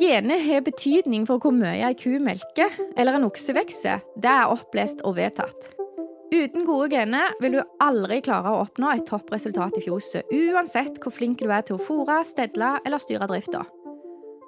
[0.00, 4.30] At gener har betydning for hvor mye ei ku melker eller en okse vokser, det
[4.32, 5.66] er opplest og vedtatt.
[6.32, 11.12] Uten gode gener vil du aldri klare å oppnå et toppresultat i fjoset, uansett hvor
[11.12, 13.60] flink du er til å fôre, stedle eller styre drifta.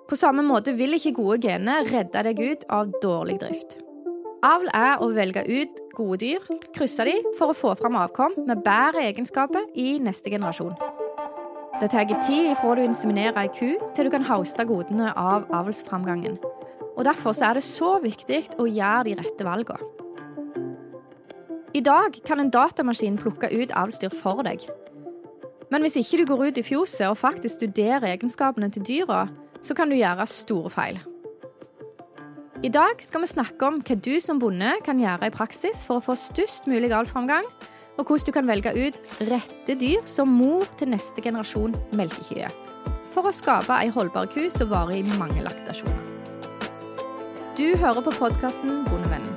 [0.09, 3.77] På samme måte vil ikke gode gener redde deg ut av dårlig drift.
[4.49, 8.65] Avl er å velge ut gode dyr, krysse de for å få fram avkom med
[8.65, 10.73] bedre egenskaper i neste generasjon.
[11.83, 16.37] Det tar tid fra du inseminerer ei ku, til du kan hauste godene av avlsframgangen.
[16.95, 19.89] Og Derfor er det så viktig å gjøre de rette valgene.
[21.75, 24.63] I dag kan en datamaskin plukke ut avlsdyr for deg.
[25.75, 29.25] Men hvis ikke du går ut i fjoset og faktisk studerer egenskapene til dyra,
[29.59, 31.03] så kan du gjøre store feil.
[32.63, 35.99] I dag skal vi snakke om hva du som bonde kan gjøre i praksis for
[35.99, 37.49] å få størst mulig avlsframgang,
[37.99, 42.49] og hvordan du kan velge ut rette dyr som mor til neste generasjon melkekyr.
[43.13, 46.01] For å skape ei holdbar ku som varer i mange laktasjoner.
[47.53, 49.35] Du hører på podkasten Bondevennen.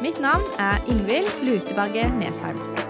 [0.00, 2.87] Mitt navn er Ingvild Luteberget Nesheim.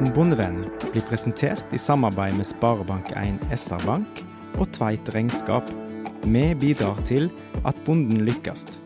[0.00, 4.22] Podkasten Bondevennen blir presentert i samarbeid med Sparebank1 SR-Bank
[4.56, 5.66] og Tveit Regnskap.
[6.24, 7.28] Vi bidrar til
[7.68, 8.80] at bonden lykkes.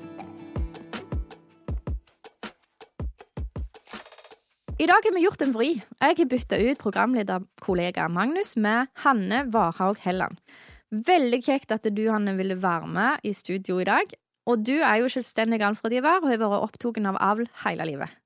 [4.74, 5.68] I dag har vi gjort en vri.
[6.02, 10.42] Jeg har bytta ut programlederkollega Magnus med Hanne Warhaug Helland.
[10.90, 14.18] Veldig kjekt at du, Hanne, ville være med i studio i dag.
[14.50, 18.23] Og du er jo selvstendig avlsrådgiver og har vært opptatt av avl hele livet.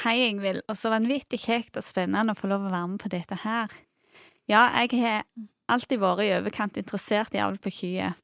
[0.00, 3.10] Hei, Ingvild, og så vanvittig kjekt og spennende å få lov å være med på
[3.12, 3.68] dette her.
[4.48, 5.26] Ja, jeg har
[5.68, 8.14] alltid vært i overkant interessert i avl på kyr.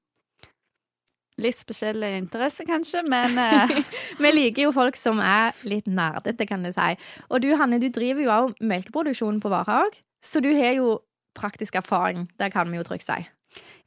[1.36, 3.74] Litt spesiell interesse, kanskje, men uh...
[4.22, 6.94] Vi liker jo folk som er litt nerdete, kan du si.
[7.28, 11.02] Og du, Hanne, du driver jo òg melkeproduksjon på Varhaug, så du har jo
[11.36, 12.24] praktisk erfaring.
[12.40, 13.18] Det kan vi jo trygt si.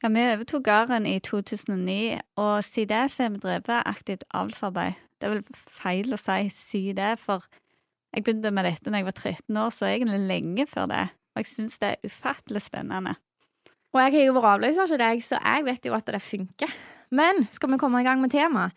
[0.04, 5.02] Ja, vi overtok gården i 2009, og siden det så har vi drevet aktivt avlsarbeid.
[5.18, 7.42] Det er vel feil å si si det, for
[8.14, 11.02] jeg begynte med dette da jeg var 13 år, så egentlig lenge før det.
[11.34, 13.14] Og jeg syns det er ufattelig spennende.
[13.90, 16.74] Og jeg har jo vært avløser til deg, så jeg vet jo at det funker.
[17.10, 18.74] Men skal vi komme i gang med temaet?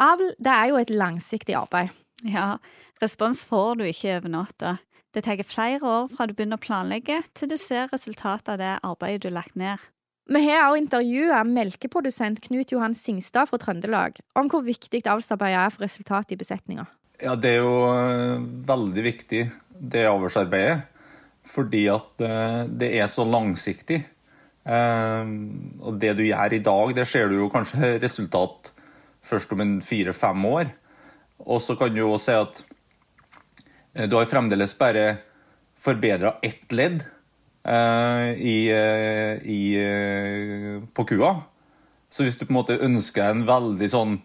[0.00, 1.92] Avl det er jo et langsiktig arbeid.
[2.26, 2.56] Ja,
[3.02, 4.76] respons får du ikke over natta.
[5.14, 8.72] Det tar flere år fra du begynner å planlegge, til du ser resultatet av det
[8.82, 9.78] arbeidet du har lagt ned.
[10.26, 15.74] Vi har også intervjua melkeprodusent Knut Johan Singstad fra Trøndelag om hvor viktig avlsarbeidet er
[15.74, 16.86] for resultatet i besetninga.
[17.22, 20.82] Ja, det er jo eh, veldig viktig, det avlsarbeidet.
[21.46, 24.00] Fordi at eh, det er så langsiktig.
[24.64, 25.36] Ehm,
[25.84, 28.72] og det du gjør i dag, det ser du jo kanskje resultat
[29.24, 30.72] først om en fire-fem år.
[31.44, 32.64] Og så kan du jo si at
[33.94, 35.20] eh, du har fremdeles bare
[35.78, 37.02] forbedra ett ledd
[37.64, 39.60] i, i,
[40.92, 41.30] på kua.
[42.12, 44.18] Så hvis du på en måte ønsker en veldig sånn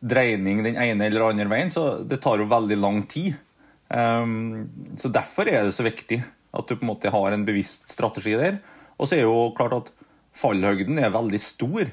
[0.00, 3.36] dreining den ene eller andre veien, så det tar jo veldig lang tid.
[3.88, 4.66] Um,
[4.98, 6.20] så derfor er det så viktig
[6.56, 8.60] at du på en måte har en bevisst strategi der.
[8.96, 9.92] Og så er jo klart at
[10.36, 11.92] fallhøgden er veldig stor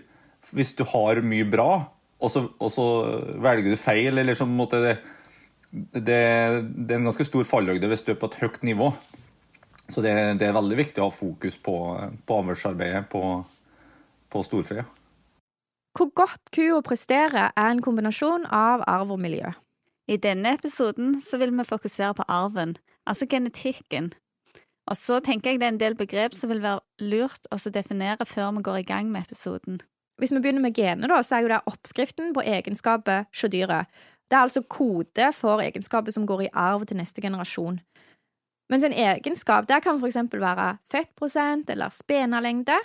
[0.53, 1.69] hvis du har mye bra,
[2.23, 2.85] og så, og så
[3.41, 4.17] velger du feil.
[4.17, 4.95] eller så måte det,
[5.71, 8.91] det, det, er en ganske stor fallhøgde hvis du er på et høyt nivå.
[9.87, 11.77] Så det, det er veldig viktig å ha fokus på,
[12.27, 13.23] på avlsarbeidet på,
[14.31, 14.85] på storfe.
[15.93, 19.53] Hvor godt kua presterer, er en kombinasjon av arv og miljø.
[20.07, 24.11] I denne episoden vil vi fokusere på arven, altså genetikken,
[24.89, 28.27] og så tenker jeg det er en del begrep som vil være lurt å definere
[28.27, 29.79] før vi går i gang med episoden.
[30.19, 33.87] Hvis vi begynner med gene, da, så er jo det oppskriften på egenskapet hos dyret.
[34.29, 37.79] Det er altså kode for egenskapet som går i arv til neste generasjon.
[38.71, 42.77] Mens en egenskap der kan eksempel være fettprosent eller spenalengde.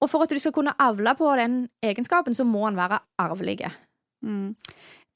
[0.00, 3.68] Og for at du skal kunne avle på den egenskapen, så må den være arvelig.
[4.24, 4.54] Mm.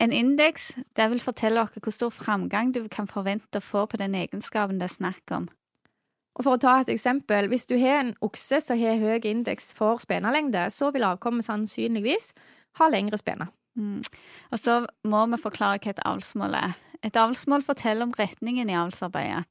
[0.00, 4.00] En indeks det vil fortelle oss hvor stor framgang du kan forvente å få på
[4.00, 5.48] den egenskapen det er snakk om.
[6.34, 9.70] Og For å ta et eksempel, hvis du har en okse som har høy indeks
[9.76, 12.32] for spenalengde, så vil avkommet sannsynligvis
[12.80, 13.52] ha lengre spener.
[13.78, 14.02] Mm.
[14.50, 16.74] Og så må vi forklare hva et avlsmål er.
[17.06, 19.44] Et avlsmål forteller om retningen i avlsarbeidet.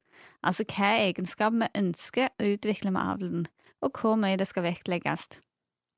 [0.43, 3.45] Altså hva egenskap vi ønsker å utvikle med avlen,
[3.83, 5.27] og hvor mye det skal vektlegges.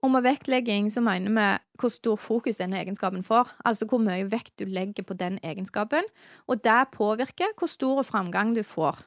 [0.06, 1.48] Og med vektlegging så mener vi
[1.82, 3.50] hvor stor fokus denne egenskapen får.
[3.66, 6.06] Altså hvor mye vekt du legger på den egenskapen,
[6.48, 9.02] og det påvirker hvor stor framgang du får.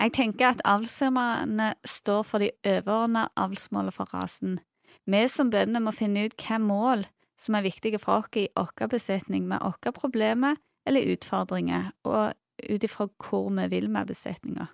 [0.00, 4.58] Jeg tenker at avlsfirmaene står for de overordnede avlsmålene for rasen.
[5.04, 7.04] Vi som bønder må finne ut hvilke mål
[7.40, 10.56] som er viktige for oss i vår besetning med våre problemer
[10.88, 12.32] eller utfordringer, og
[12.64, 14.70] ut ifra hvor vi vil med besetninga.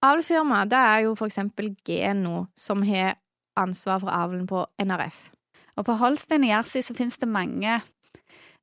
[0.00, 3.18] Avlsfirma det er jo for eksempel Geno, som har
[3.60, 5.28] ansvar for avlen på NRF.
[5.76, 7.80] Og på Holstein i Jersey så finnes det mange,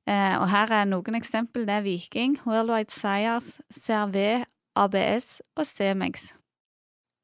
[0.06, 1.66] eh, og her er noen eksempel.
[1.66, 4.44] Det er Viking, Worldwide Sires, CRV,
[4.76, 6.32] ABS og Cemex.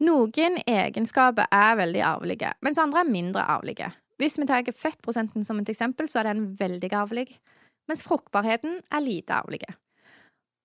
[0.05, 3.93] Noen egenskaper er veldig arvelige, mens andre er mindre arvelige.
[4.19, 7.39] Hvis vi tar fettprosenten som et eksempel, så er den veldig arvelig,
[7.89, 9.75] mens fruktbarheten er lite arvelig.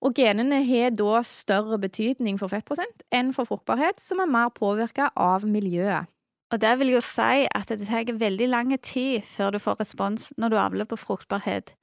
[0.00, 5.10] Og genene har da større betydning for fettprosent enn for fruktbarhet, som er mer påvirka
[5.16, 6.08] av miljøet.
[6.50, 10.32] Og det vil jo si at det tar veldig lang tid før du får respons
[10.40, 11.74] når du avler på fruktbarhet.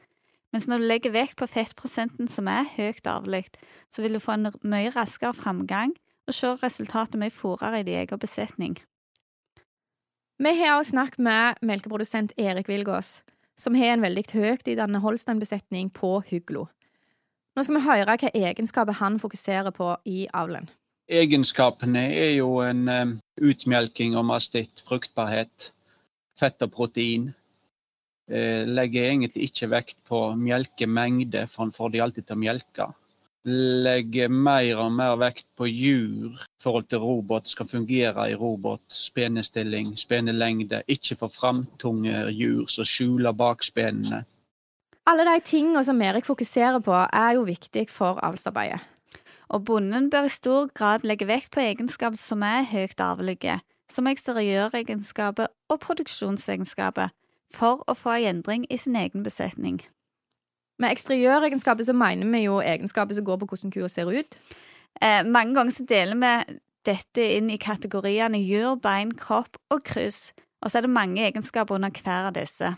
[0.52, 3.46] Mens når du legger vekt på fettprosenten som er høyt arvelig,
[3.92, 5.94] så vil du få en mye raskere framgang
[6.28, 8.78] og se resultatet mye fortere i din egen besetning.
[10.38, 13.22] Vi har også snakket med melkeprodusent Erik Vilgås,
[13.58, 16.68] som har en veldig høytydende Holstein-besetning på Huglo.
[17.58, 20.70] Nå skal vi høre hva egenskaper han fokuserer på i avlen.
[21.10, 22.84] Egenskapene er jo en
[23.42, 25.72] utmelking og mastitt, fruktbarhet,
[26.38, 27.32] fett og protein.
[28.30, 32.90] Eh, legger egentlig ikke vekt på melkemengde, for han får de alltid til å melke
[33.48, 38.84] legger mer og mer vekt på jur i forhold til robot skal fungere i robot.
[38.92, 40.84] Spenestilling, spenelengde.
[40.88, 44.26] Ikke for framtunge jur som skjuler bakspenene.
[45.08, 48.82] Alle de tingene som Erik fokuserer på, er jo viktig for avlsarbeidet.
[49.48, 54.10] Og bonden bør i stor grad legge vekt på egenskaper som er høyt arvelige, som
[54.12, 57.14] eksteriøregenskaper og produksjonsegenskaper,
[57.56, 59.80] for å få en endring i sin egen besetning.
[60.78, 64.36] Med eksteriøregenskaper så mener vi jo egenskaper som går på hvordan kua ser ut.
[65.02, 70.34] Eh, mange ganger så deler vi dette inn i kategoriene jur, bein, kropp og kryss,
[70.60, 72.76] og så er det mange egenskaper under hver av disse.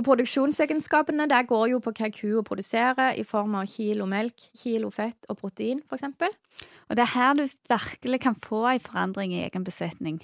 [0.00, 4.88] Og produksjonsegenskapene der går jo på hva kua produserer i form av kilo melk, kilo
[4.88, 6.32] fett og protein, eksempel.
[6.88, 10.22] Og det er her du virkelig kan få en forandring i egen besetning.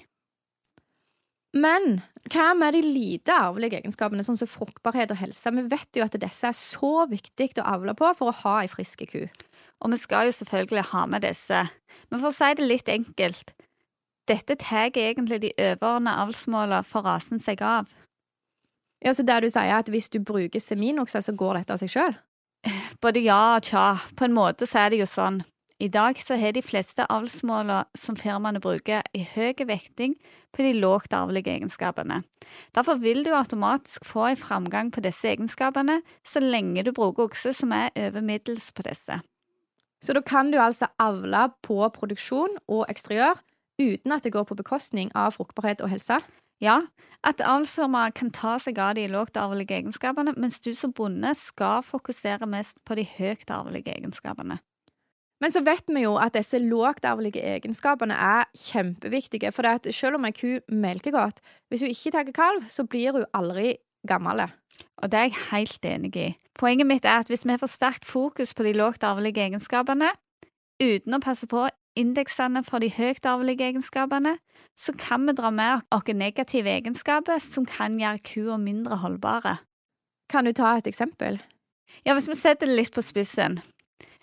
[1.53, 2.01] Men
[2.33, 5.53] hva med de lite arvelige egenskapene, sånn som fruktbarhet og helse?
[5.53, 8.71] Vi vet jo at disse er så viktig å avle på for å ha ei
[8.71, 9.21] frisk ku.
[9.77, 11.61] Og vi skal jo selvfølgelig ha med disse.
[12.09, 13.53] Men for å si det litt enkelt,
[14.27, 17.93] dette tar egentlig de overordnede avlsmålene for rasen seg av.
[19.05, 21.91] Ja, Så der du sier at hvis du bruker seminokser, så går dette av seg
[21.93, 22.17] sjøl?
[23.01, 23.99] Både ja og tja.
[24.17, 25.43] På en måte så er det jo sånn.
[25.77, 30.15] I dag så har de fleste avlsmålene som firmaene bruker, i høy vekting
[30.49, 32.23] på de lågt arvelige egenskapene.
[32.73, 37.53] Derfor vil du automatisk få en framgang på disse egenskapene så lenge du bruker okse
[37.53, 39.19] som er over middels på disse.
[40.01, 43.37] Så da kan du altså avle på produksjon og eksteriør
[43.77, 46.17] uten at det går på bekostning av fruktbarhet og helse?
[46.63, 46.81] Ja,
[47.27, 51.83] at alzheimer kan ta seg av de lågt arvelige egenskapene, mens du som bonde skal
[51.85, 54.59] fokusere mest på de høyt arvelige egenskapene.
[55.41, 59.51] Men så vet vi jo at disse lågtarvelige egenskapene er kjempeviktige.
[59.53, 63.27] For selv om ei ku melker godt, hvis hun ikke tar kalv, så blir hun
[63.37, 63.75] aldri
[64.07, 64.47] gammel.
[65.01, 66.27] Og det er jeg helt enig i.
[66.57, 70.09] Poenget mitt er at hvis vi har for sterkt fokus på de lågt arvelige egenskapene,
[70.81, 71.67] uten å passe på
[71.97, 74.37] indeksene for de høytarvelige egenskapene,
[74.77, 79.57] så kan vi dra med oss negative egenskaper som kan gjøre kua mindre holdbare.
[80.29, 81.39] Kan du ta et eksempel?
[82.05, 83.61] Ja, hvis vi setter det litt på spissen.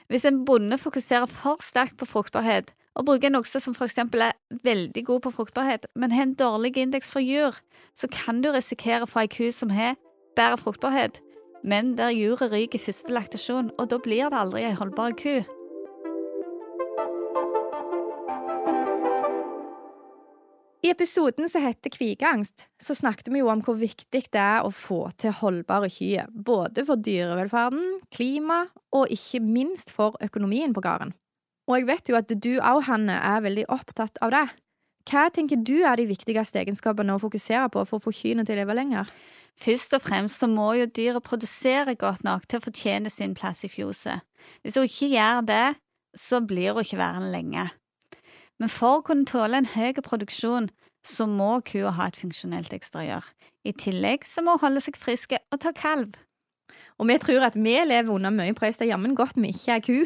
[0.09, 4.23] Hvis en bonde fokuserer for sterkt på fruktbarhet, og bruker en okse som for eksempel
[4.29, 7.57] er veldig god på fruktbarhet, men har en dårlig indeks for jur,
[7.95, 9.97] så kan du risikere å få ei ku som har
[10.39, 11.19] bedre fruktbarhet,
[11.65, 15.41] men der juret ryker i første laktasjon, og da blir det aldri ei holdbar ku.
[20.85, 24.73] I episoden som heter Kvigeangst, så snakket vi jo om hvor viktig det er å
[24.75, 31.15] få til holdbare kyr, både for dyrevelferden, klima og ikke minst for økonomien på gården.
[31.71, 34.45] Og jeg vet jo at du òg, Hanne, er veldig opptatt av det.
[35.09, 38.59] Hva tenker du er de viktigste egenskapene å fokusere på for å få kyrne til
[38.59, 39.09] å leve lenger?
[39.57, 43.65] Først og fremst så må jo dyret produsere godt nok til å fortjene sin plass
[43.65, 44.21] i fjoset.
[44.61, 45.67] Hvis hun ikke gjør det,
[46.13, 47.71] så blir hun ikke værende lenge.
[48.63, 50.71] Men for å kunne tåle en høy produksjon,
[51.05, 53.27] så må kua ha et funksjonelt eksteriør.
[53.69, 56.15] I tillegg så må hun holde seg friske og ta kalv.
[56.99, 58.79] Og vi tror at vi lever under mye prøys.
[58.79, 59.97] Det er jammen godt vi ikke er ku.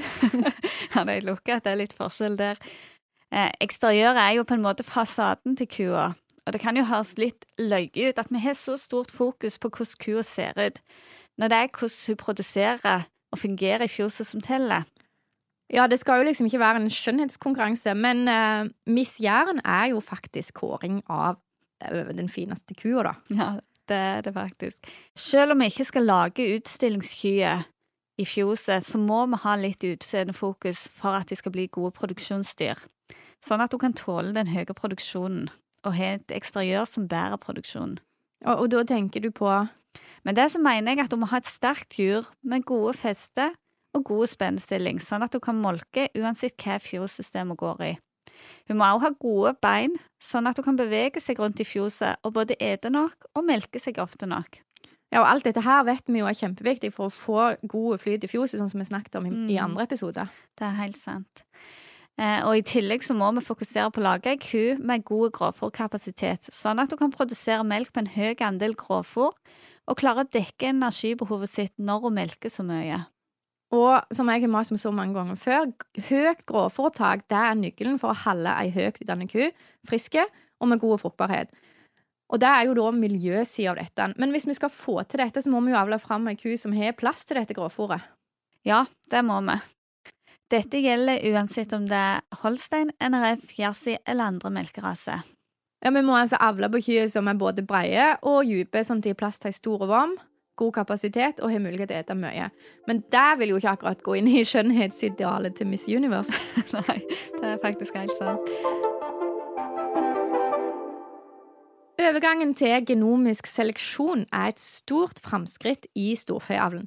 [0.95, 2.61] ja, det lukker at det er litt forskjell der.
[3.29, 6.07] Eh, eksteriøret er jo på en måte fasaden til kua.
[6.47, 9.69] Og det kan jo høres litt løye ut at vi har så stort fokus på
[9.69, 10.81] hvordan kua ser ut,
[11.37, 14.89] når det er hvordan hun produserer og fungerer i fjoset som teller.
[15.73, 20.01] Ja, det skal jo liksom ikke være en skjønnhetskonkurranse, men uh, Miss Jæren er jo
[20.01, 21.37] faktisk kåring av
[21.85, 23.15] uh, den fineste kua, da.
[23.29, 23.51] Ja,
[23.89, 24.89] det er det faktisk.
[25.17, 27.67] Selv om vi ikke skal lage utstillingskyer
[28.19, 32.81] i fjoset, så må vi ha litt utseendefokus for at de skal bli gode produksjonsdyr.
[33.45, 35.47] Sånn at hun kan tåle den høye produksjonen,
[35.87, 38.01] og ha et eksteriør som bærer produksjonen.
[38.47, 39.51] Og, og da tenker du på
[40.23, 43.55] Men det så mener jeg at hun må ha et sterkt jur med gode fester
[43.99, 47.91] og god spennestilling, sånn at hun kan molke uansett hva fjordsystemet går i.
[48.69, 52.21] Hun må også ha gode bein, sånn at hun kan bevege seg rundt i fjoset
[52.23, 54.61] og både ete nok og melke seg ofte nok.
[55.09, 58.27] Ja, og alt dette her vet vi jo er kjempeviktig for å få god flyt
[58.27, 59.65] i fjoset, sånn som vi snakket om i, i Mm.
[59.71, 60.29] andre episoder.
[60.59, 61.45] Det er helt sant.
[62.19, 65.33] Eh, og i tillegg så må vi fokusere på å lage ei ku med god
[65.33, 69.33] grovfòrkapasitet, sånn at hun kan produsere melk på en høy andel grovfòr,
[69.89, 73.07] og klare å dekke energibehovet sitt når hun melker så mye.
[73.75, 75.67] Og som jeg har mast om så mange ganger før,
[76.09, 79.51] høyt grovfòropptak er nøkkelen for å holde ei høyt utdannet ku
[79.89, 80.25] friske
[80.59, 81.53] og med god fruktbarhet.
[82.33, 84.11] Og det er jo da miljøsida av dette.
[84.21, 86.51] Men hvis vi skal få til dette, så må vi jo avle fram ei ku
[86.61, 88.05] som har plass til dette grovfòret.
[88.69, 89.57] Ja, det må vi.
[90.49, 95.25] Dette gjelder uansett om det er Holstein, NRF, Jersey eller andre melkeraser.
[95.85, 99.07] Ja, Vi må altså avle på kyr som er både breie og dype, sånn at
[99.07, 100.17] de har plass til ei stor vom,
[100.59, 102.51] god kapasitet og har mulighet til å ete mye.
[102.91, 106.35] Men det vil jo ikke akkurat gå inn i skjønnhetsidealet til Miss Universe.
[106.77, 107.01] Nei,
[107.39, 108.55] det er faktisk helt sant.
[111.99, 116.87] Overgangen til genomisk seleksjon er et stort framskritt i storfeavlen.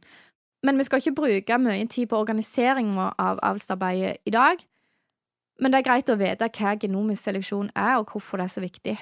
[0.63, 4.61] Men vi skal ikke bruke mye tid på organiseringen av avlsarbeidet i dag.
[5.61, 8.63] Men det er greit å vite hva genomisk seleksjon er, og hvorfor det er så
[8.63, 8.95] viktig.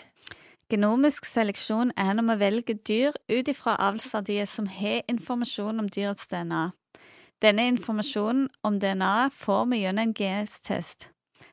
[0.70, 6.28] Genomisk seleksjon er når vi velger dyr ut ifra avlsverdier som har informasjon om dyrets
[6.30, 6.68] DNA.
[7.42, 11.08] Denne informasjonen om DNA får vi gjennom en GS-test.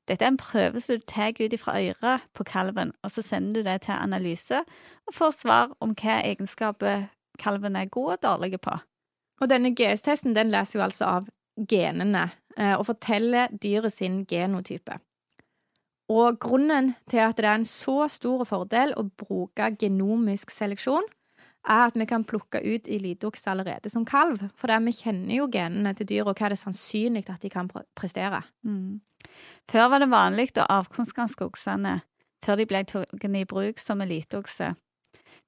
[0.05, 3.63] Dette er en prøve som du tar ut ifra øret på kalven, og så sender
[3.63, 4.61] du det til analyse
[5.07, 7.09] og får svar om hva egenskaper
[7.41, 8.77] kalven er god og dårlig på.
[9.41, 15.01] Og denne GS-testen den leser jo altså av genene eh, og forteller dyret sin genotype.
[16.13, 21.07] Og grunnen til at det er en så stor fordel å bruke genomisk seleksjon,
[21.67, 25.95] er at vi kan plukke ut eliteokse allerede som kalv, for vi kjenner jo genene
[25.99, 27.67] til dyr og hva er det sannsynlig at de kan
[27.99, 28.43] prestere.
[28.63, 29.01] Mm.
[29.71, 32.01] Før var det vanlig å avkomstgranske oksene
[32.45, 34.75] før de ble tatt i bruk som eliteokse.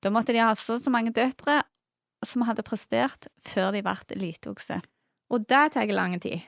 [0.03, 1.61] Da måtte de ha så og så mange døtre
[2.27, 4.81] som hadde prestert før de ble eliteokse.
[5.31, 6.43] Og det tar lang tid.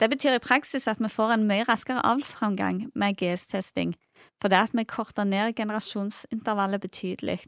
[0.00, 3.94] Det betyr i praksis at vi får en mye raskere avlsframgang med GS-testing,
[4.42, 7.40] fordi at vi korter ned generasjonsintervallet betydelig.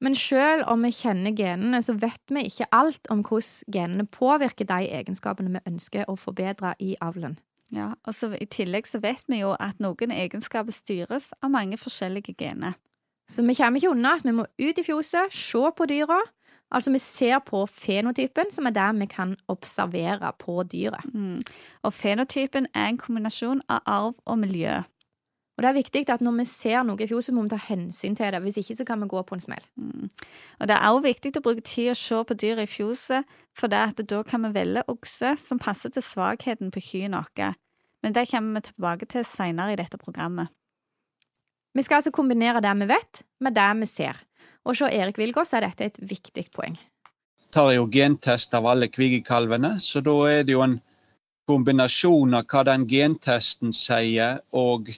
[0.00, 4.68] Men selv om vi kjenner genene, så vet vi ikke alt om hvordan genene påvirker
[4.68, 7.38] de egenskapene vi ønsker å forbedre i avlen.
[7.72, 11.78] Ja, og så I tillegg så vet vi jo at noen egenskaper styres av mange
[11.80, 12.76] forskjellige gener.
[13.30, 16.20] Så vi kommer ikke unna at vi må ut i fjoset, se på dyra.
[16.70, 21.04] Altså vi ser på fenotypen, som er det vi kan observere på dyret.
[21.14, 21.42] Mm.
[21.82, 24.80] Og fenotypen er en kombinasjon av arv og miljø.
[25.54, 28.16] Og det er viktig at når vi ser noe i fjoset, må vi ta hensyn
[28.18, 28.40] til det.
[28.42, 29.66] Hvis ikke så kan vi gå på en smell.
[29.78, 30.08] Mm.
[30.58, 33.70] Og det er også viktig å bruke tid å se på dyret i fjoset, for
[33.70, 33.86] da
[34.26, 37.54] kan vi velge okse som passer til svakheten på kyen vår.
[38.02, 40.50] Men det kommer vi tilbake til senere i dette programmet.
[41.74, 44.18] Vi skal altså kombinere det vi vet, med det vi ser.
[44.64, 46.76] Og hos Erik Vilgås er dette et viktig poeng.
[47.54, 50.80] tar jo gentest av alle kvigekalvene, så da er det jo en
[51.46, 54.90] kombinasjon av hva den gentesten sier, og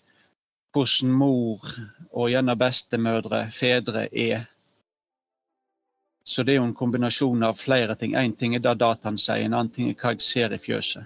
[0.72, 1.66] hvordan mor
[2.12, 4.46] og gjerne bestemødre, fedre, er.
[6.24, 8.16] Så det er jo en kombinasjon av flere ting.
[8.16, 11.04] Én ting er det dataen sier, en annen ting er hva jeg ser i fjøset.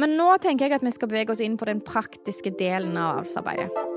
[0.00, 3.22] Men nå tenker jeg at vi skal bevege oss inn på den praktiske delen av
[3.22, 3.91] avlsarbeidet.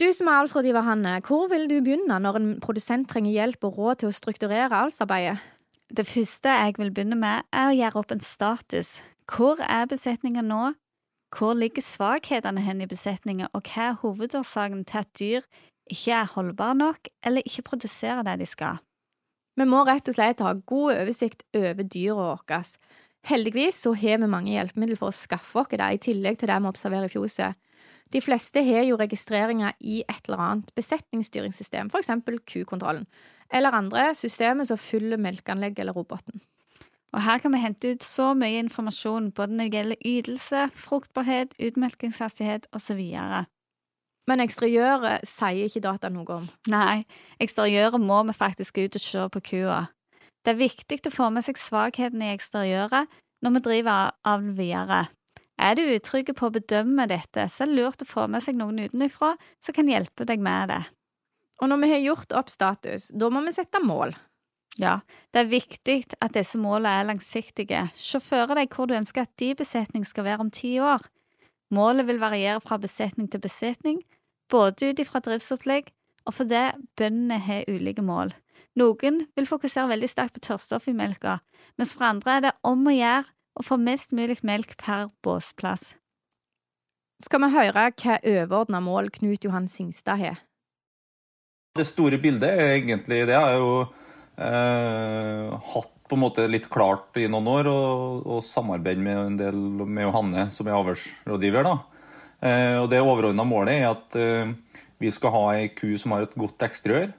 [0.00, 3.74] Du som er avlsrådgiver, Hanne, hvor vil du begynne når en produsent trenger hjelp og
[3.76, 5.34] råd til å strukturere avlsarbeidet?
[5.92, 8.94] Det første jeg vil begynne med, er å gjøre opp en status.
[9.28, 10.70] Hvor er besetningen nå?
[11.36, 15.44] Hvor ligger svakhetene hen i besetningen, og hva er hovedårsaken til at dyr
[15.92, 18.80] ikke er holdbare nok eller ikke produserer det de skal?
[19.60, 22.62] Vi må rett og slett ha god oversikt over dyra våre.
[23.28, 26.56] Heldigvis så har vi mange hjelpemidler for å skaffe oss det, i tillegg til det
[26.56, 27.66] vi observerer i fjoset.
[28.10, 33.06] De fleste har jo registreringer i et eller annet besetningsstyringssystem, eksempel kukontrollen,
[33.52, 36.42] eller andre systemer som fyller melkeanlegget eller roboten.
[37.12, 41.54] Og her kan vi hente ut så mye informasjon både når det gjelder ytelse, fruktbarhet,
[41.58, 43.00] utmelkingshastighet osv.
[44.30, 46.46] Men eksteriøret sier ikke data noe om.
[46.70, 47.02] Nei,
[47.42, 49.80] eksteriøret må vi faktisk ut og se på kua.
[50.46, 53.10] Det er viktig å få med seg svakhetene i eksteriøret
[53.42, 55.08] når vi driver avl videre.
[55.60, 58.56] Er du utrygg på å bedømme dette, så er det lurt å få med seg
[58.56, 60.80] noen utenfra som kan hjelpe deg med det.
[61.60, 64.14] Og når vi har gjort opp status, da må vi sette mål.
[64.80, 65.00] Ja,
[65.34, 67.82] det er viktig at disse målene er langsiktige.
[67.92, 71.04] Se for deg hvor du ønsker at din besetning skal være om ti år.
[71.74, 74.00] Målet vil variere fra besetning til besetning,
[74.50, 75.90] både ut ifra driftsopplegg
[76.24, 76.62] og fordi
[76.96, 78.32] bøndene har ulike mål.
[78.80, 81.38] Noen vil fokusere veldig sterkt på tørrstoff i melka,
[81.76, 83.28] mens for andre er det om å gjøre
[83.58, 85.94] å få mest mulig melk per båsplass.
[87.20, 90.38] Skal vi høre hva overordna mål Knut Johan Singstad har?
[91.76, 93.74] Det store bildet er egentlig det har jeg jo
[94.40, 99.38] eh, hatt på en måte litt klart i noen år, og, og samarbeid med en
[99.38, 101.68] del med Johanne, som er avlsrådgiver.
[101.70, 104.50] Eh, og Det overordna målet er at eh,
[105.00, 107.12] vi skal ha ei ku som har et godt eksteriør.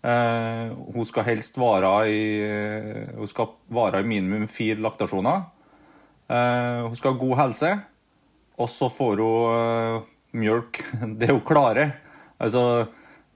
[0.00, 5.48] Eh, hun skal helst vare i, eh, hun skal vare i minimum fire laktasjoner.
[6.30, 7.70] Eh, hun skal ha god helse,
[8.60, 10.02] og så får hun uh,
[10.38, 10.78] mjølk
[11.20, 11.96] det hun klarer.
[12.38, 12.86] Altså,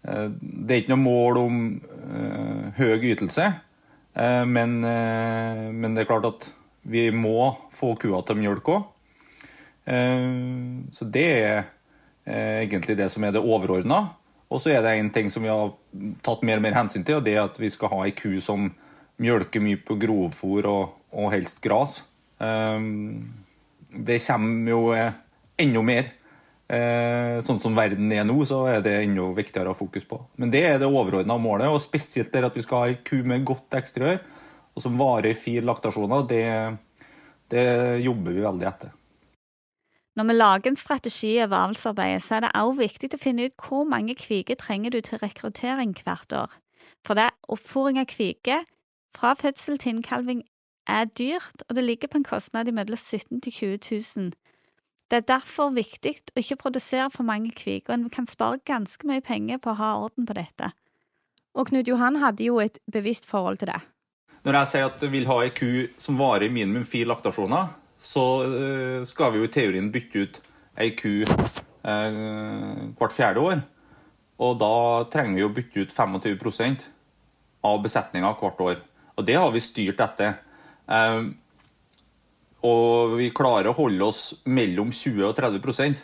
[0.06, 1.62] uh, det er ikke noe mål om
[2.76, 3.46] høy ytelse,
[4.46, 6.44] men, men, det er klart at
[6.86, 8.82] vi må få kua til mjølk òg.
[10.94, 11.64] Så det er
[12.28, 14.02] egentlig det som er det overordna.
[14.52, 15.72] Og så er det en ting som vi har
[16.22, 18.36] tatt mer og mer hensyn til, og det er at vi skal ha ei ku
[18.44, 18.68] som
[19.24, 22.02] mjølker mye på grovfôr og, og helst gras.
[22.43, 23.33] Ehm,
[23.91, 25.12] det kommer jo eh,
[25.61, 26.12] enda mer.
[26.64, 30.19] Eh, sånn som verden er nå, så er det enda viktigere å ha fokus på.
[30.41, 33.21] Men det er det overordna målet, og spesielt det at vi skal ha ei ku
[33.26, 34.21] med godt eksteriør,
[34.75, 36.45] og som varer i fire laktasjoner, det,
[37.53, 37.67] det
[38.03, 38.95] jobber vi veldig etter.
[40.14, 43.67] Når vi lager en strategi over avlsarbeidet, så er det også viktig å finne ut
[43.67, 46.55] hvor mange kviger trenger du til rekruttering hvert år.
[47.05, 48.62] For det oppfòring av kviger
[49.14, 50.45] fra fødsel til innkalving
[50.87, 53.79] er dyrt, og det ligger på en kostnad mellom 17 til 20
[54.16, 54.33] 000.
[55.11, 59.07] Det er derfor viktig å ikke produsere for mange kvik, og en kan spare ganske
[59.07, 60.73] mye penger på å ha orden på dette.
[61.55, 63.81] Og Knut Johan hadde jo et bevisst forhold til det.
[64.44, 68.25] Når jeg sier at jeg vil ha ei ku som varer minimum fire laktasjoner, så
[68.44, 70.40] eh, skal vi jo i teorien bytte ut
[70.83, 72.18] ei ku eh,
[72.99, 73.62] hvert fjerde år.
[74.44, 74.75] Og da
[75.12, 76.88] trenger vi å bytte ut 25%
[77.64, 78.83] av besetninga hvert år.
[79.14, 80.40] Og det har vi styrt etter.
[80.92, 81.31] Ehm,
[82.64, 86.03] og vi klarer å holde oss mellom 20 og 30%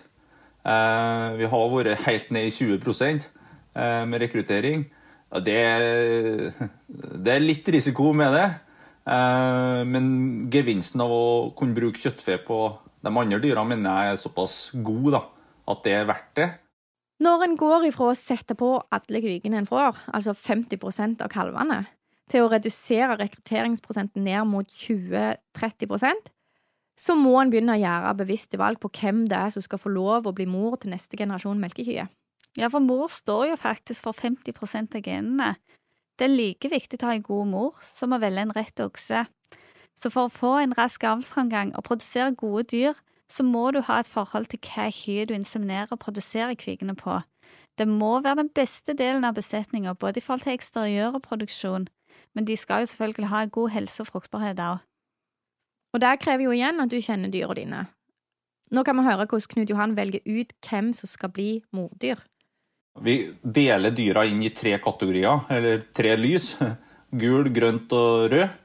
[0.68, 4.84] ehm, Vi har vært helt ned i 20 eh, med rekruttering.
[5.30, 5.60] Det,
[6.90, 8.48] det er litt risiko med det.
[9.10, 10.06] Ehm, men
[10.52, 12.62] gevinsten av å kunne bruke kjøttfe på
[13.00, 15.22] de andre dyra mener jeg er såpass god da,
[15.72, 16.50] at det er verdt det.
[17.20, 21.82] Når en går ifra å sette på alle kvigene en får, altså 50% av kalvene,
[22.30, 26.30] til å redusere rekrutteringsprosenten ned mot 20-30%
[27.00, 29.92] så må en begynne å gjøre bevisste valg på hvem det er som skal få
[29.92, 32.10] lov å bli mor til neste generasjon melkekyer.
[32.58, 35.54] Ja, for mor står jo faktisk for 50% av genene.
[36.18, 39.22] Det er like viktig å ha en god mor som å velge en rett okse.
[39.96, 42.98] Så for å få en rask avlsframgang og produsere gode dyr,
[43.30, 47.20] så må du ha et forhold til hva kyr du inseminerer og produserer kvigene på.
[47.78, 51.88] Det må være den beste delen av besetninga, både i forhold til eksteriør og produksjon
[52.36, 54.82] men de skal jo selvfølgelig ha god helse og fruktbarhet òg.
[55.90, 57.86] Og det krever jo igjen at du kjenner dyra dine.
[58.70, 62.22] Nå kan vi høre hvordan Knut Johan velger ut hvem som skal bli mordyr.
[63.02, 66.52] Vi deler dyra inn i tre kategorier, eller tre lys.
[67.20, 68.56] Gul, grønt og rød.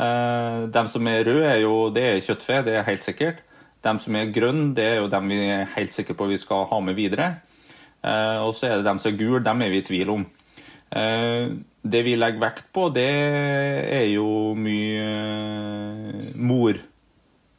[0.00, 3.42] Eh, de som er røde, er jo, det er kjøttfe, det er helt sikkert.
[3.82, 6.68] De som er grønne, det er jo dem vi er helt sikre på vi skal
[6.70, 7.32] ha med videre.
[8.04, 10.26] Eh, og så er det dem som er gule, dem er vi i tvil om.
[10.90, 11.50] Eh,
[11.80, 15.04] det vi legger vekt på, det er jo mye
[16.16, 16.80] eh, mor,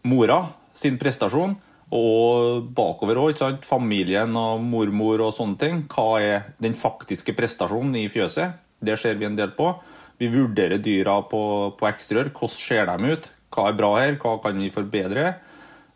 [0.04, 0.42] mora
[0.78, 1.58] sin prestasjon.
[1.92, 3.42] Og bakover òg.
[3.68, 5.82] Familien og mormor og sånne ting.
[5.92, 8.62] Hva er den faktiske prestasjonen i fjøset?
[8.80, 9.74] Det ser vi en del på.
[10.22, 11.42] Vi vurderer dyra på,
[11.76, 12.32] på eksteriør.
[12.32, 13.28] Hvordan ser de ut?
[13.52, 14.16] Hva er bra her?
[14.22, 15.34] Hva kan vi forbedre?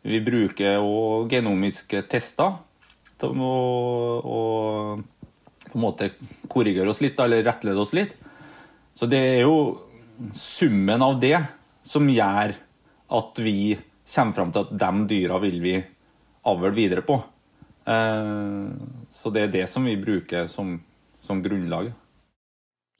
[0.06, 2.60] Vi bruker òg genomiske tester
[3.26, 4.41] Og, å
[5.71, 6.12] på en måte
[6.51, 8.15] korrigere oss litt, eller rettlede oss litt.
[8.95, 9.58] Så det er jo
[10.34, 11.38] summen av det
[11.86, 12.56] som gjør
[13.15, 13.75] at vi
[14.06, 15.75] kommer fram til at de dyra vil vi
[16.45, 17.17] avle videre på.
[17.86, 18.65] Eh,
[19.10, 20.78] så det er det som vi bruker som,
[21.21, 21.91] som grunnlag.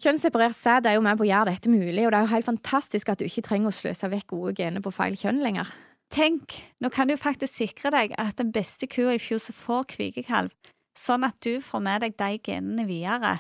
[0.02, 2.50] Kjønnsseparert sæd er jo med på å gjøre dette mulig, og det er jo helt
[2.50, 5.70] fantastisk at du ikke trenger å sløse vekk gode gener på feil kjønn lenger.
[6.14, 9.88] Tenk, nå kan du faktisk sikre deg at den beste kua i fjor som får
[9.96, 10.52] kvikekalv,
[11.00, 13.38] sånn at du får med deg de genene videre.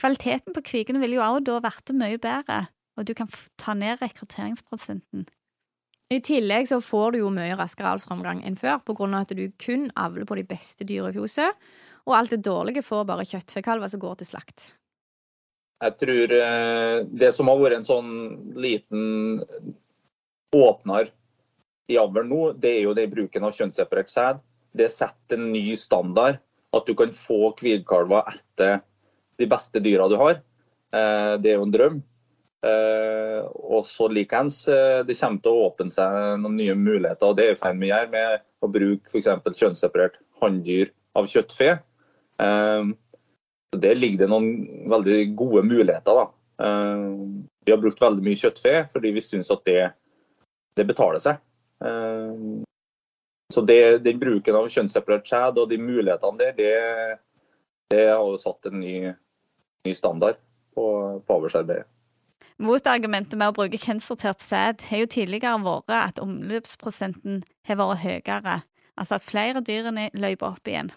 [0.00, 2.62] Kvaliteten på kvigene vil jo også da bli mye bedre,
[2.96, 5.26] og du kan ta ned rekrutteringsprosenten.
[6.10, 9.36] I tillegg så får du jo mye raskere avlsframgang enn før, på grunn av at
[9.38, 11.54] du kun avler på de beste dyra i fjoset,
[12.08, 14.72] og alt det dårlige får bare kjøttfekalver som går til slakt.
[15.80, 18.10] Jeg tror eh, det som har vært en sånn
[18.58, 19.40] liten
[20.52, 21.12] åpner
[21.90, 24.42] i avl nå, det er jo det bruken av kjønnsseparert sæd.
[24.76, 26.42] Det setter en ny standard.
[26.76, 28.80] At du kan få kvidkalver etter
[29.40, 30.40] de beste dyra du har.
[30.94, 32.00] Eh, det er jo en drøm.
[32.60, 33.40] Uh,
[33.72, 37.30] og så likeens, uh, det kommer til å åpne seg noen nye muligheter.
[37.30, 39.30] og Det er i ferd med å gjøre med å bruke f.eks.
[39.62, 41.78] kjønnsseparert hanndyr av kjøttfe.
[42.40, 44.50] så der ligger det noen
[44.92, 46.20] veldig gode muligheter.
[46.20, 46.26] da.
[47.64, 49.90] vi har brukt veldig mye kjøttfe fordi vi syns at det,
[50.76, 51.40] det, betaler seg.
[53.52, 56.74] Så det, Den bruken av kjønnsseparert sæd og de mulighetene der, det,
[57.90, 59.12] det har jo satt en ny,
[59.86, 60.38] ny standard
[60.74, 60.84] på,
[61.26, 61.88] på avlsarbeidet.
[62.60, 68.56] Motargumentet med å bruke kjønnssortert sæd har jo tidligere vært at omløpsprosenten har vært høyere,
[69.00, 70.90] altså at flere dyrene løper opp igjen.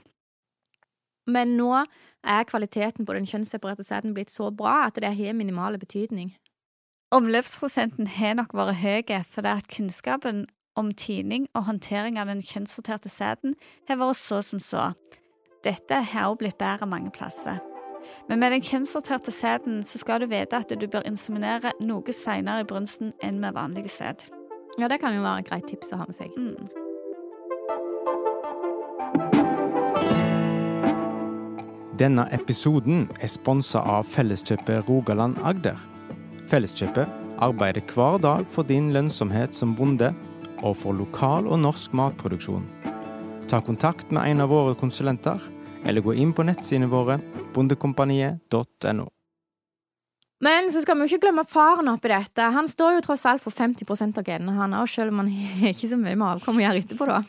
[1.24, 5.80] Men nå er kvaliteten på den kjønnsseparerte sæden blitt så bra at det har minimal
[5.80, 6.34] betydning.
[7.16, 10.44] Omløpsprosenten har nok vært høy fordi at kunnskapen
[10.76, 13.56] om tining og håndtering av den kjønnssorterte sæden
[13.90, 14.92] har vært så som så.
[15.64, 17.62] Dette har også blitt bedre mange plasser.
[18.30, 22.64] Men med den kjønnssorterte sæden så skal du vite at du bør inseminere noe seinere
[22.64, 24.26] i brunsten enn med vanlig sæd.
[24.80, 26.34] Ja, det kan jo være et greit tips å ha med seg.
[26.38, 26.84] Mm.
[32.00, 35.78] Denne episoden er sponsa av Felleskjøpet Rogaland Agder.
[36.50, 37.08] Felleskjøpet
[37.44, 40.10] arbeider hver dag for din lønnsomhet som bonde,
[40.64, 42.66] og for lokal og norsk matproduksjon.
[43.52, 45.42] Ta kontakt med en av våre konsulenter
[45.84, 47.20] eller gå inn på nettsidene våre
[47.54, 49.10] bondekompaniet.no.
[50.44, 52.50] Men så skal vi jo ikke glemme faren oppi dette.
[52.56, 53.88] Han står jo tross alt for 50
[54.20, 55.32] av genene han òg, selv om han
[55.72, 57.22] ikke så mye med avkom å gjøre etterpå, da.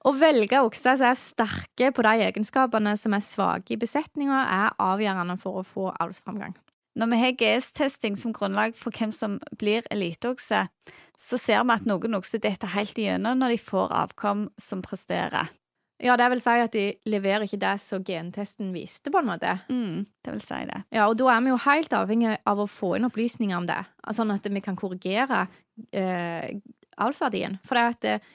[0.00, 4.78] Å velge okser som er sterke på de egenskapene som er svake i besetninga, er
[4.80, 6.54] avgjørende for å få avlsframgang.
[6.98, 10.64] Når vi har GS-testing som grunnlag for hvem som blir eliteokse,
[11.20, 15.52] så ser vi at noen okser detter helt igjennom når de får avkom som presterer.
[16.00, 19.52] Ja, det vil si at de leverer ikke det som gentesten viste, på en måte.
[19.68, 20.82] Mm, det vil si det.
[20.96, 23.82] Ja, og da er vi jo helt avhengig av å få inn opplysninger om det,
[24.16, 25.44] sånn at vi kan korrigere
[25.92, 26.56] eh,
[26.96, 27.58] avlsverdien.
[27.68, 28.30] For det at eh,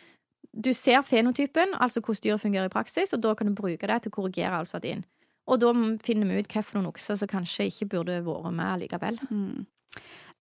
[0.56, 3.98] du ser fenotypen, altså hvordan dyret fungerer i praksis, og da kan du bruke det
[4.04, 5.02] til å korrigere avlsverdien.
[5.46, 5.72] Og da
[6.04, 9.20] finner vi ut hvilke okser som kanskje ikke burde vært med likevel.
[9.30, 9.66] Mm.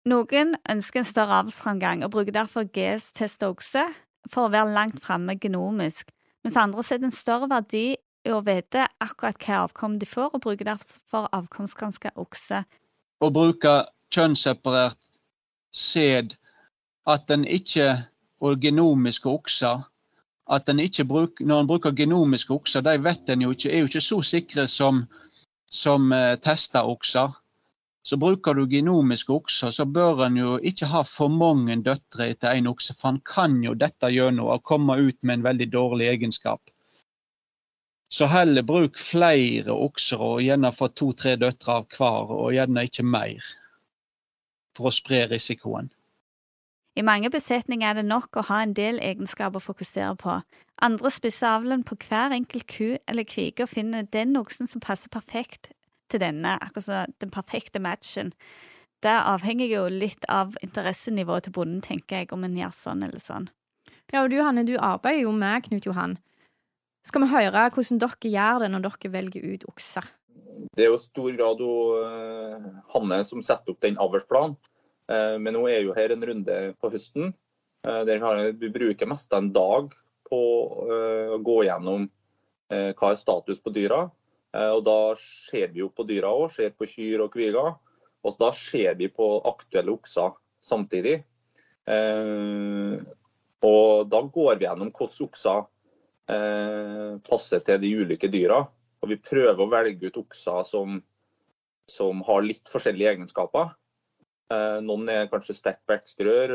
[0.08, 3.84] Noen ønsker en større avlsframgang og bruker derfor GS-test okse
[4.32, 6.13] for å være langt framme genomisk
[6.47, 7.97] mens andre setter en større verdi
[8.28, 12.62] i å vite akkurat hva avkom de får, og bruker derfor avkomstgranska okse.
[13.19, 13.73] Å bruke
[14.15, 15.00] kjønnsseparert
[15.76, 16.38] sæd,
[17.08, 17.89] at en ikke
[18.43, 19.84] og genomiske okser
[20.48, 23.80] at en ikke bruk, Når en bruker genomiske okser, de vet en jo ikke, er
[23.80, 25.04] jo ikke så sikre som,
[25.70, 27.36] som eh, testa okser.
[28.08, 32.56] Så bruker du genomiske okser, så bør en jo ikke ha for mange døtre etter
[32.56, 36.08] én okse, for han kan jo dette gjennom å komme ut med en veldig dårlig
[36.14, 36.62] egenskap.
[38.08, 43.04] Så heller bruk flere okser og gjerne få to-tre døtre av hver, og gjerne ikke
[43.04, 43.44] mer,
[44.78, 45.92] for å spre risikoen.
[46.98, 50.40] I mange besetninger er det nok å ha en del egenskaper å fokusere på.
[50.82, 55.12] Andre spisser avlen på hver enkelt ku eller kvige og finner den oksen som passer
[55.14, 55.70] perfekt
[56.10, 58.32] til denne, akkurat som den perfekte matchen.
[59.06, 63.22] Det avhenger jo litt av interessenivået til bonden, tenker jeg, om en gjør sånn eller
[63.22, 63.46] sånn.
[64.10, 66.16] Ja, og du Hanne, du arbeider jo med Knut Johan.
[67.06, 70.10] Skal vi høre hvordan dere gjør det når dere velger ut okser?
[70.74, 71.76] Det er jo stor grad jo
[72.96, 74.58] Hanne som setter opp den avlsplanen.
[75.08, 77.34] Uh, men nå er jo her en runde på høsten.
[77.88, 79.93] Uh, der vi bruker mest en dag
[80.28, 82.10] på å gå gjennom
[82.67, 84.02] hva er status på dyra.
[84.56, 87.76] Eh, og Da ser vi jo på dyra òg, ser på kyr og kviger.
[88.26, 91.22] Og da ser vi på aktuelle okser samtidig.
[91.88, 92.96] Eh,
[93.67, 95.62] og da går vi gjennom hvordan okser
[96.34, 98.63] eh, passer til de ulike dyra.
[99.02, 100.98] Og vi prøver å velge ut okser som,
[101.88, 103.76] som har litt forskjellige egenskaper.
[104.48, 106.54] Noen er kanskje sterkt på ekstrør,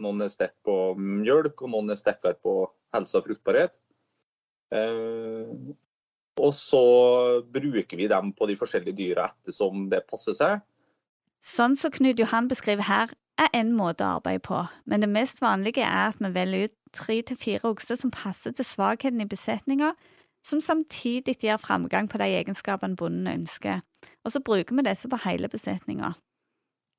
[0.00, 2.54] noen er sterkt på mjølk, og noen er sterkere på
[2.96, 3.74] helse og fruktbarhet.
[6.40, 6.84] Og så
[7.52, 10.64] bruker vi dem på de forskjellige dyra ettersom det passer seg.
[11.44, 15.40] Sånn som Knut Johan beskriver her, er en måte å arbeide på, men det mest
[15.42, 19.28] vanlige er at vi velger ut tre til fire okser som passer til svakheten i
[19.28, 19.92] besetninga,
[20.46, 23.82] som samtidig gir framgang på de egenskapene bonden ønsker,
[24.24, 26.14] og så bruker vi disse på hele besetninga.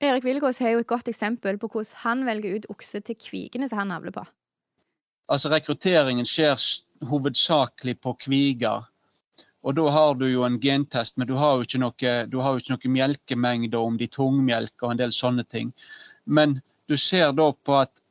[0.06, 3.70] Erik Vilgås har jo et godt eksempel på hvordan han velger ut okse til kvigene
[3.70, 4.26] som han avler på.
[5.32, 6.60] Altså Rekrutteringen skjer
[7.10, 8.86] hovedsakelig på kviger.
[9.66, 12.76] Og da har du jo en gentest, men du har jo ikke noe, jo ikke
[12.76, 15.72] noe melkemengde om de tungmelker og en del sånne ting.
[16.26, 18.02] Men du ser da på at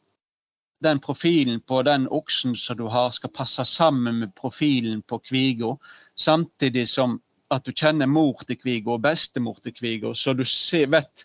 [0.82, 5.76] den profilen på den oksen som du har, skal passe sammen med profilen på kviga,
[6.18, 7.20] samtidig som
[7.54, 11.24] at du kjenner mor til kviga og bestemor til kviga, så du ser, vet,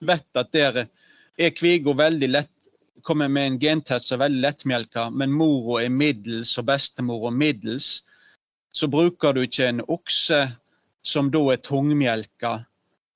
[0.00, 0.86] vet, at der
[1.36, 2.52] er kviga veldig lett
[3.06, 8.00] kommer med en gentest som er veldig lettmelka, men mora er middels og bestemora middels,
[8.74, 10.40] så bruker du ikke en okse
[11.06, 12.56] som da er tungmelka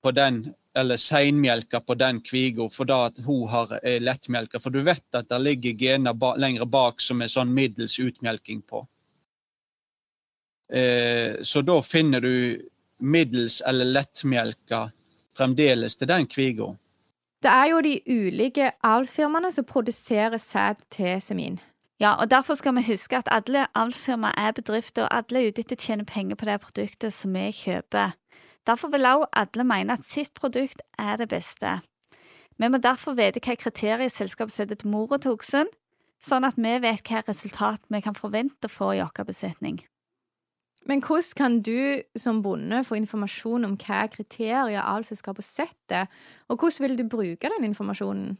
[0.01, 0.45] på den
[0.79, 4.61] eller seinmelka på den kviga for da at hun har er lettmelka.
[4.63, 8.63] For du vet at det ligger gener ba, lenger bak som er sånn middels utmelking
[8.63, 8.85] på.
[10.71, 12.63] Eh, så da finner du
[13.03, 14.85] middels eller lettmelka
[15.37, 16.73] fremdeles til den kviga.
[17.41, 21.59] Det er jo de ulike avlsfirmaene som produserer sæd til semin.
[22.01, 25.61] Ja, og Derfor skal vi huske at alle avlsfirmaer er bedrifter, og alle er ute
[25.61, 28.15] etter å tjene penger på det produktet som vi kjøper.
[28.67, 31.79] Derfor vil også alle mene at sitt produkt er det beste.
[32.57, 35.69] Vi må derfor vite hva kriterier selskapet setter til mora til oksen,
[36.21, 39.81] sånn at vi vet hva resultat vi kan forvente å få i vår besetning.
[40.89, 46.07] Men hvordan kan du som bonde få informasjon om hva kriterier avlsselskapet setter,
[46.49, 48.37] og hvordan vil du bruke den informasjonen?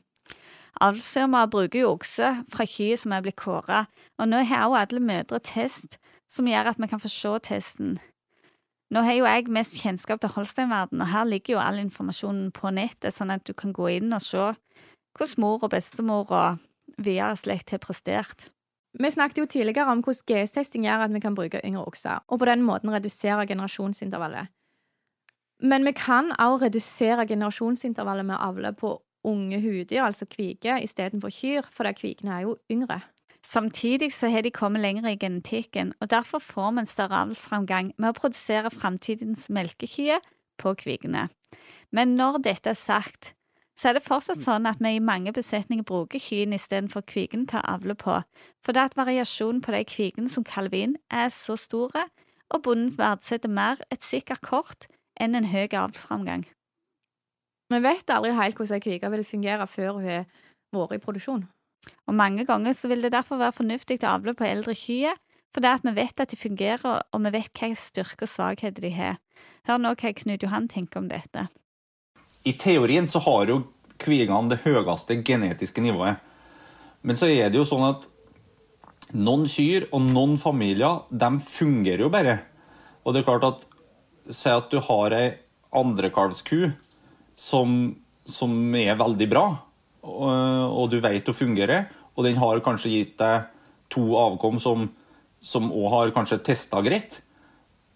[0.81, 5.03] Avlsfirmaer bruker jo okse fra kyr som er blitt kåret, og nå har jo alle
[5.03, 5.99] mødre test
[6.31, 7.99] som gjør at vi kan få se testen.
[8.91, 12.73] Nå har jo jeg mest kjennskap til Holsteinverden, og her ligger jo all informasjonen på
[12.75, 14.49] nettet, sånn at du kan gå inn og se
[15.15, 16.59] hvordan mor og bestemor og
[16.97, 18.49] videre slekt har prestert.
[18.99, 22.39] Vi snakket jo tidligere om hvordan GS-testing gjør at vi kan bruke yngre okser, og
[22.39, 24.51] på den måten redusere generasjonsintervallet.
[25.61, 31.67] Men vi kan også redusere generasjonsintervallet med avle på unge huddyr, altså kviger, istedenfor kyr,
[31.71, 32.99] for kvikene er jo yngre.
[33.43, 37.93] Samtidig så har de kommet lenger i genetikken, og derfor får vi en større avlsframgang
[37.97, 40.21] med å produsere framtidens melkekyr
[40.57, 41.29] på kvigene.
[41.91, 43.33] Men når dette er sagt,
[43.77, 47.61] så er det fortsatt sånn at vi i mange besetninger bruker kyen istedenfor kvigen til
[47.61, 48.19] å avle på,
[48.63, 52.07] for det at variasjonen på de kvigene som kalver inn, er så store,
[52.51, 56.43] og bonden verdsetter mer et sikkert kort enn en høy avlsframgang.
[57.71, 60.25] Vi vet aldri helt hvordan ei kvige vil fungere før hun har
[60.75, 61.45] vært i produksjon.
[62.07, 65.15] Og mange ganger så vil det derfor være fornuftig å avle på eldre kyr,
[65.51, 68.83] for det at vi vet at de fungerer, og vi vet hvilke styrker og svakheter
[68.83, 69.17] de har.
[69.67, 71.47] Hør nå hva Knut Johan tenker om dette.
[72.47, 73.61] I teorien så har jo
[74.01, 76.21] kvigene det høyeste genetiske nivået.
[77.01, 78.07] Men så er det jo sånn at
[79.13, 82.39] noen kyr og noen familier, de fungerer jo bare.
[83.03, 83.67] Og det er klart at
[84.31, 85.31] Si at du har ei
[85.73, 86.69] andrekalvsku
[87.35, 87.71] som,
[88.21, 89.45] som er veldig bra
[90.03, 93.49] og du vet hun fungerer, og den har kanskje gitt deg
[93.91, 94.87] to avkom som
[95.41, 97.21] også har kanskje testa greit,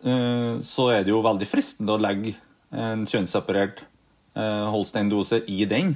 [0.03, 2.35] eh, så er det jo veldig fristende å legge
[2.71, 3.85] en kjønnsseparert
[4.35, 5.95] holsteindose i den,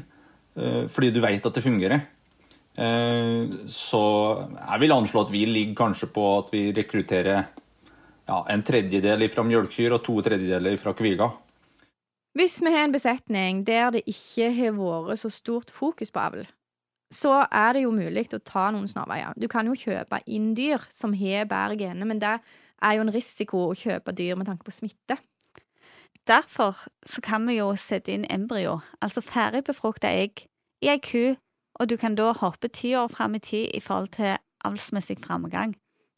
[0.56, 2.08] eh, fordi du vet at det fungerer.
[3.68, 4.00] Så
[4.56, 7.50] jeg vil anslå at vi ligger kanskje på at vi rekrutterer
[8.30, 11.34] ja, en tredjedel fra mjølkekyr og to tredjedeler fra kviger.
[12.38, 16.46] Hvis vi har en besetning der det ikke har vært så stort fokus på avl,
[17.10, 19.34] så er det jo mulig å ta noen snarveier.
[19.36, 23.14] Du kan jo kjøpe inn dyr som har bedre gener, men det er jo en
[23.14, 25.18] risiko å kjøpe dyr med tanke på smitte.
[26.30, 30.46] Derfor så kan vi jo sette inn embryo, altså ferdigbefrukta egg,
[30.82, 31.36] i ei ku,
[31.80, 35.74] og du kan da hoppe ti år fram i tid i forhold til avlsmessig framgang.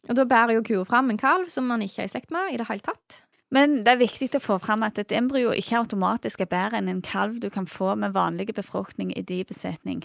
[0.10, 2.52] Og da bærer jo kua fram en kalv som man ikke er i slekt med
[2.52, 3.21] i det hele tatt.
[3.52, 6.89] Men det er viktig å få fram at et embryo ikke automatisk er bedre enn
[6.91, 10.04] en kalv du kan få med vanlig befruktning i din besetning.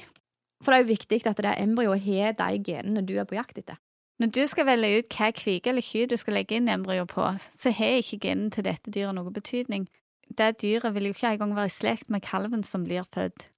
[0.63, 3.59] For det er jo viktig at det embryoet har de genene du er på jakt
[3.59, 3.79] etter.
[4.19, 7.27] Når du skal velge ut hva kvige eller ky du skal legge inn embryo på,
[7.53, 9.85] så har ikke genen til dette dyret noen betydning.
[10.27, 13.51] Det dyret vil jo ikke engang være i slekt med kalven som blir født.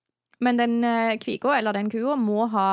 [0.43, 2.69] Men den eh, kviga eller den kua må ha,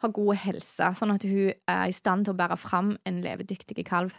[0.00, 3.84] ha god helse, sånn at hun er i stand til å bære fram en levedyktig
[3.88, 4.16] kalv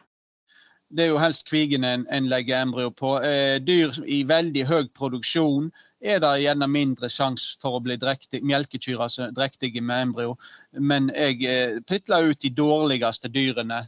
[0.91, 3.13] det er jo helst kvigen en, en legger embryo på.
[3.23, 5.69] Eh, dyr i veldig høy produksjon
[6.01, 10.35] er det gjerne mindre sjanse for å bli drektig, melkekyr altså drektige med embryo.
[10.73, 13.85] Men jeg eh, pitla ut de dårligste dyrene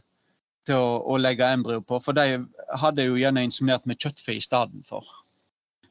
[0.64, 2.40] til å, å, legge embryo på, for de
[2.80, 4.38] hadde jo gjerne inseminert med kjøttfe
[4.88, 5.04] for.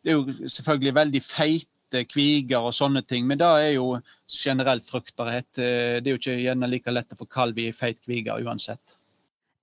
[0.01, 4.89] Det er jo selvfølgelig veldig feite kviger og sånne ting, men det er jo generelt
[4.89, 5.51] fruktbarhet.
[5.61, 8.97] Eh, det er jo ikke gjerne like lett å få kalv i feit kviger uansett.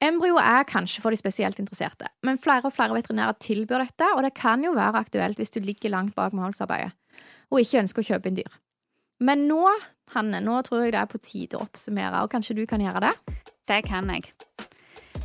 [0.01, 4.25] Embryo er kanskje for de spesielt interesserte, men flere og flere veterinærer tilbyr dette, og
[4.25, 6.97] det kan jo være aktuelt hvis du ligger langt bak med avlsarbeidet.
[7.51, 8.53] og ikke ønsker å kjøpe inn dyr.
[9.27, 9.65] Men nå,
[10.15, 13.03] Hanne, nå tror jeg det er på tide å oppsummere, og kanskje du kan gjøre
[13.09, 13.41] det?
[13.69, 14.31] Det kan jeg.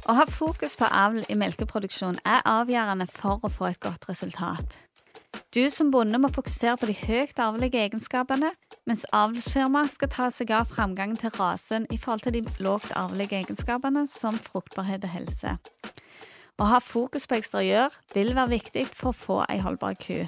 [0.09, 4.79] Å ha fokus på avl i melkeproduksjon er avgjørende for å få et godt resultat.
[5.55, 8.49] Du som bonde må fokusere på de høyt arvelige egenskapene,
[8.87, 13.39] mens avlsfirmaet skal ta seg av framgangen til rasen i forhold til de lågt arvelige
[13.41, 15.55] egenskapene som fruktbarhet og helse.
[16.55, 20.23] Å ha fokus på eksteriør vil være viktig for å få ei holdbar ku.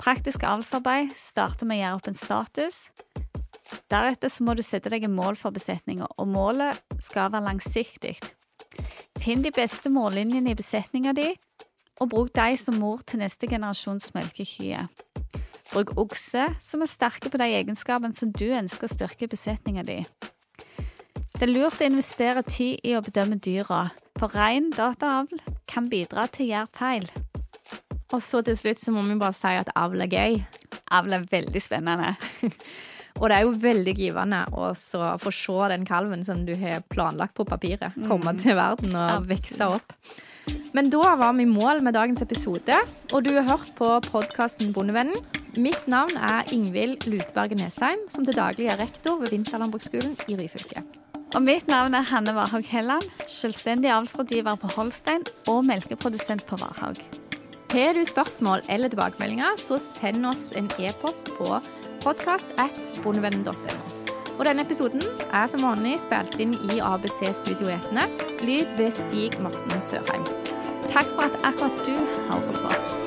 [0.00, 2.78] Praktisk avlsarbeid starter med å gjøre opp en status.
[3.92, 8.16] Deretter så må du sette deg et mål for besetninga, og målet skal være langsiktig.
[9.20, 11.30] Finn de beste mållinjene i besetninga di,
[12.00, 14.88] og bruk de som mor til neste generasjons melkekyr.
[15.72, 19.84] Bruk okse, som er sterke på de egenskapene som du ønsker å styrke i besetninga
[19.86, 20.00] di.
[21.34, 23.88] Det er lurt å investere tid i å bedømme dyra,
[24.20, 27.08] for ren dataavl kan bidra til å gjøre feil.
[28.14, 30.36] Og så til slutt så må vi bare si at avl er gøy.
[30.94, 32.14] Avl er veldig spennende.
[33.20, 34.70] Og det er jo veldig givende å
[35.22, 39.68] få se den kalven som du har planlagt på papiret, komme til verden og vokse
[39.76, 39.94] opp.
[40.74, 42.76] Men da var vi i mål med dagens episode,
[43.12, 45.16] og du har hørt på podkasten Bondevennen.
[45.54, 50.82] Mitt navn er Ingvild Luteberget Nesheim, som til daglig er rektor ved Vinterlandbruksskolen i Ryfylke.
[51.34, 57.00] Og mitt navn er Hanne Warhaug Helland, selvstendig avlsrådgiver på Holstein og melkeprodusent på Warhaug.
[57.74, 61.58] Har du spørsmål eller tilbakemeldinger, så send oss en e-post på
[62.06, 63.93] podkast.bondevennen.no.
[64.38, 68.08] Og denne episoden er som vanlig spilt inn i ABC Studio Etne.
[68.42, 70.26] Lyd ved Stig Morten Sørheim.
[70.90, 71.94] Takk for at akkurat du
[72.28, 73.03] hører på.